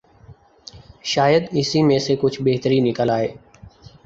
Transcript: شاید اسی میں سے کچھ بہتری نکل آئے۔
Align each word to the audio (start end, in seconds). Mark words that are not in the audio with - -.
شاید 1.03 1.43
اسی 1.51 1.83
میں 1.83 1.99
سے 1.99 2.15
کچھ 2.21 2.41
بہتری 2.41 2.79
نکل 2.79 3.09
آئے۔ 3.09 3.27